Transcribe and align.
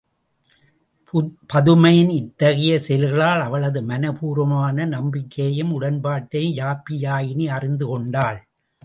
பதுமையின் 1.53 2.09
இத்தகைய 2.09 2.79
செயல்களால் 2.79 3.41
அவளது 3.41 3.81
மனப்பூர்வமான 3.81 4.87
நம்பிக்கையையும் 4.87 5.81
உடன்பாட்டையும் 5.81 6.57
யாப்பியாயினி 6.57 7.47
அறிந்து 7.47 7.87
கொண்டாள். 7.87 8.39